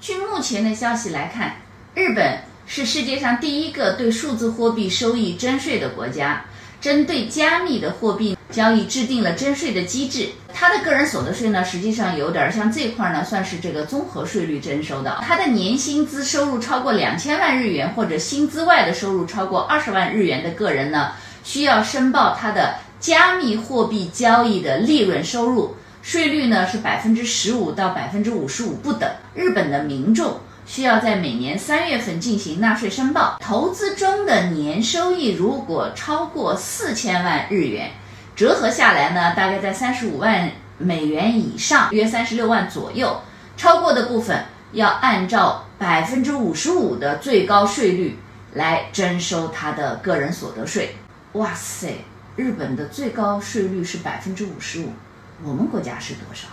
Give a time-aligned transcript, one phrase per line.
[0.00, 1.56] 据目前的消息来看，
[1.94, 6.42] 日本是世界上第一个对数字货币收益征税的国家，
[6.80, 10.30] 针对加密的货币交易制定了征税的机制。
[10.54, 15.18] 它的个人所得税呢，实际上有点像这块呢，算是这个综合税率征收的。
[15.22, 21.12] 他的年薪资收入超过两千万日元或者薪资外的收入超过二十万日元的个人呢，
[21.44, 25.76] 需要申报他的加密货币交易的利润收入。
[26.02, 29.10] 税率呢是百分之十五到百分之五十五不等。
[29.34, 33.38] 日本的民众需要在每年三月份进行纳税申报。
[33.40, 37.90] 投资中的年收益如果超过四千万日元，
[38.34, 43.20] 折合下来呢，大概在三十五万美元以上，约三十六万左右。
[43.56, 48.18] 超过的部分要按照百分之五十五的最高税率
[48.54, 50.94] 来征收他的个人所得税。
[51.32, 51.98] 哇塞，
[52.36, 54.88] 日本的最高税率是百分之五十五。
[55.42, 56.48] 我们国家是多少？